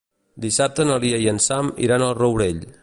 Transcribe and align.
Dissabte 0.45 0.85
na 0.91 0.95
Lia 1.03 1.21
i 1.27 1.31
en 1.35 1.39
Sam 1.49 1.71
iran 1.89 2.07
al 2.09 2.19
Rourell. 2.23 2.65